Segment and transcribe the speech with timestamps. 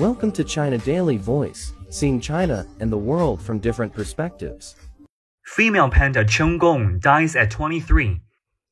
[0.00, 4.74] Welcome to China Daily Voice, seeing China and the world from different perspectives.
[5.44, 8.18] Female panda Gong dies at 23.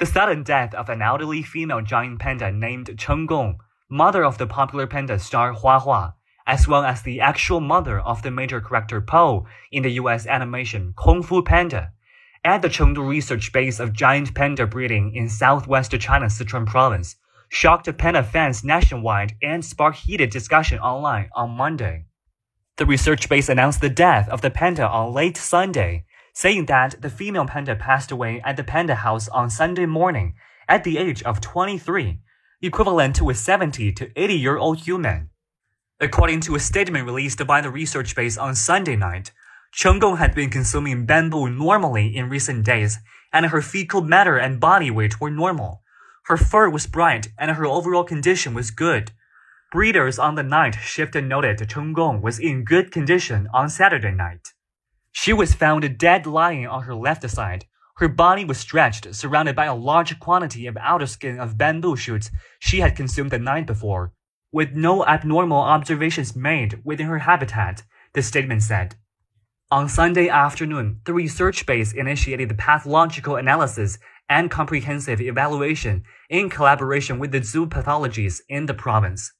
[0.00, 4.88] The sudden death of an elderly female giant panda named Gong, mother of the popular
[4.88, 9.46] panda star Hua Hua, as well as the actual mother of the major character Po
[9.70, 11.92] in the US animation Kung Fu Panda,
[12.44, 17.14] at the Chengdu research base of giant panda breeding in southwest China Sichuan province,
[17.52, 22.06] shocked panda fans nationwide and sparked heated discussion online on Monday.
[22.78, 27.10] The research base announced the death of the panda on late Sunday, saying that the
[27.10, 30.34] female panda passed away at the panda house on Sunday morning
[30.66, 32.20] at the age of 23,
[32.62, 35.28] equivalent to a 70 to 80 year old human.
[36.00, 39.30] According to a statement released by the research base on Sunday night,
[39.78, 42.98] Gong had been consuming bamboo normally in recent days,
[43.30, 45.81] and her fecal matter and body weight were normal.
[46.26, 49.12] Her fur was bright, and her overall condition was good.
[49.72, 54.48] Breeders on the night shift noted Cheng Gong was in good condition on Saturday night.
[55.10, 57.66] She was found dead lying on her left side.
[57.96, 62.30] Her body was stretched, surrounded by a large quantity of outer skin of bamboo shoots
[62.60, 64.12] she had consumed the night before,
[64.52, 67.82] with no abnormal observations made within her habitat,
[68.14, 68.96] the statement said.
[69.70, 73.98] On Sunday afternoon, the research base initiated the pathological analysis
[74.32, 79.30] and comprehensive evaluation in collaboration with the zoo pathologists in the province.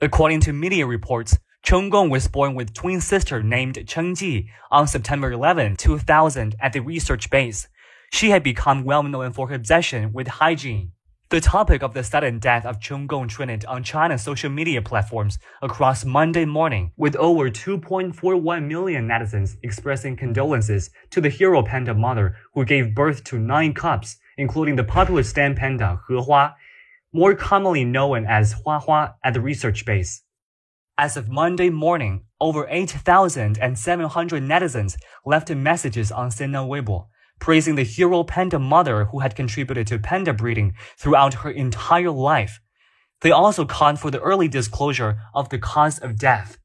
[0.00, 4.86] According to media reports, Cheng Gong was born with twin sister named Cheng Ji on
[4.86, 7.66] September 11, 2000 at the research base.
[8.12, 10.92] She had become well known for her obsession with hygiene.
[11.30, 15.40] The topic of the sudden death of Cheng Gong trended on China's social media platforms
[15.60, 22.36] across Monday morning, with over 2.41 million netizens expressing condolences to the hero panda mother
[22.54, 26.54] who gave birth to nine cubs, including the popular stand panda He Hua,
[27.12, 30.22] more commonly known as Hua Hua at the research base.
[30.96, 38.24] As of Monday morning, over 8,700 netizens left messages on Sina Weibo praising the hero
[38.24, 42.60] panda mother who had contributed to panda breeding throughout her entire life.
[43.20, 46.58] They also called for the early disclosure of the cause of death.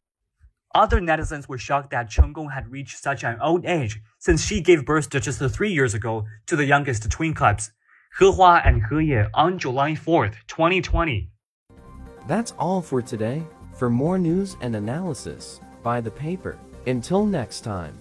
[0.76, 4.60] Other netizens were shocked that Cheng Gong had reached such an old age since she
[4.60, 7.72] gave birth to just three years ago to the youngest twin cubs,
[8.18, 11.30] He Hua and He Ye, on July 4th, 2020.
[12.28, 13.44] That's all for today.
[13.76, 16.58] For more news and analysis, buy the paper.
[16.88, 17.94] Until next time.